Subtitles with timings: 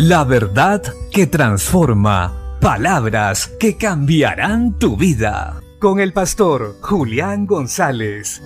[0.00, 2.60] La verdad que transforma.
[2.60, 5.60] Palabras que cambiarán tu vida.
[5.80, 8.40] Con el pastor Julián González.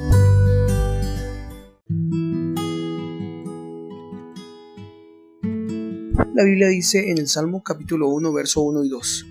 [6.32, 9.26] La Biblia dice en el Salmo capítulo 1, verso 1 y 2.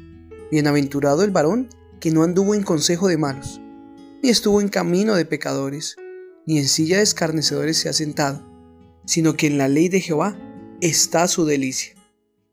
[0.52, 1.70] Bienaventurado el varón
[2.00, 3.60] que no anduvo en consejo de malos,
[4.22, 5.96] ni estuvo en camino de pecadores,
[6.46, 8.48] ni en silla de escarnecedores se ha sentado,
[9.06, 10.38] sino que en la ley de Jehová
[10.82, 11.96] está su delicia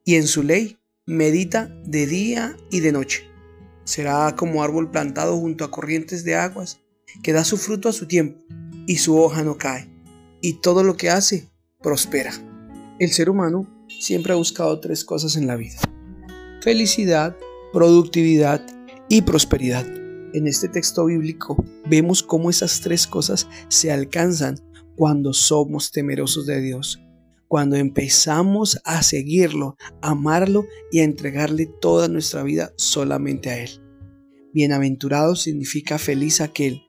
[0.08, 3.28] y en su ley medita de día y de noche.
[3.84, 6.80] Será como árbol plantado junto a corrientes de aguas,
[7.22, 8.40] que da su fruto a su tiempo,
[8.86, 9.90] y su hoja no cae,
[10.40, 11.50] y todo lo que hace
[11.82, 12.32] prospera.
[12.98, 13.68] El ser humano
[14.00, 15.78] siempre ha buscado tres cosas en la vida.
[16.62, 17.36] Felicidad,
[17.74, 18.64] productividad
[19.10, 19.86] y prosperidad.
[20.32, 24.58] En este texto bíblico vemos cómo esas tres cosas se alcanzan
[24.96, 26.98] cuando somos temerosos de Dios,
[27.48, 33.70] cuando empezamos a seguirlo, amarlo y a entregarle toda nuestra vida solamente a Él.
[34.52, 36.82] Bienaventurado significa feliz aquel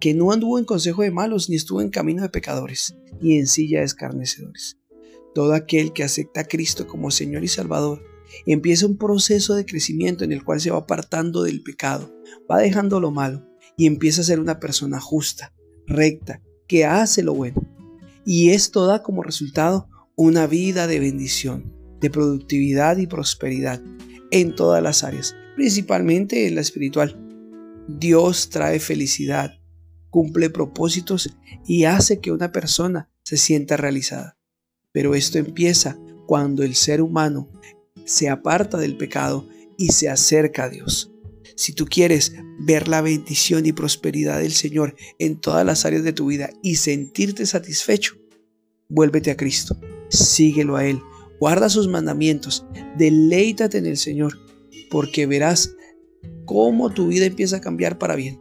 [0.00, 3.46] que no anduvo en consejo de malos, ni estuvo en camino de pecadores, ni en
[3.46, 4.78] silla de escarnecedores.
[5.34, 8.02] Todo aquel que acepta a Cristo como Señor y Salvador
[8.46, 12.14] empieza un proceso de crecimiento en el cual se va apartando del pecado,
[12.50, 15.54] va dejando lo malo y empieza a ser una persona justa,
[15.86, 17.62] recta, que hace lo bueno.
[18.24, 23.82] Y esto da como resultado una vida de bendición, de productividad y prosperidad
[24.30, 27.20] en todas las áreas, principalmente en la espiritual.
[27.88, 29.60] Dios trae felicidad,
[30.10, 34.38] cumple propósitos y hace que una persona se sienta realizada.
[34.92, 37.50] Pero esto empieza cuando el ser humano
[38.04, 41.10] se aparta del pecado y se acerca a Dios.
[41.56, 46.12] Si tú quieres ver la bendición y prosperidad del Señor en todas las áreas de
[46.12, 48.16] tu vida y sentirte satisfecho,
[48.94, 49.76] vuélvete a Cristo
[50.14, 51.02] síguelo a Él,
[51.40, 52.64] guarda sus mandamientos,
[52.96, 54.38] deleítate en el Señor,
[54.90, 55.74] porque verás
[56.44, 58.40] cómo tu vida empieza a cambiar para bien.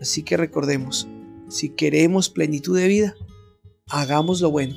[0.00, 1.08] Así que recordemos,
[1.48, 3.16] si queremos plenitud de vida,
[3.88, 4.74] hagamos lo bueno,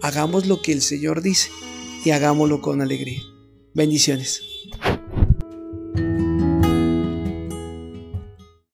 [0.00, 1.50] hagamos lo que el Señor dice
[2.04, 3.20] y hagámoslo con alegría.
[3.74, 4.42] Bendiciones.